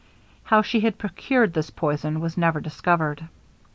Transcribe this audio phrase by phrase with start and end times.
[0.45, 3.29] How she had procured this poison was never discovered.